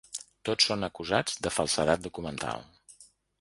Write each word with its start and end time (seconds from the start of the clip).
Tots 0.49 0.65
són 0.69 0.87
acusats 0.87 1.37
de 1.49 1.51
falsedat 1.59 2.03
documental. 2.07 2.67